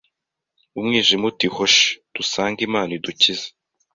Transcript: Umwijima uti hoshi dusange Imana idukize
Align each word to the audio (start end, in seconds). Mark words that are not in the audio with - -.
Umwijima 0.79 1.23
uti 1.31 1.47
hoshi 1.55 1.89
dusange 2.15 2.59
Imana 2.67 2.91
idukize 2.97 3.47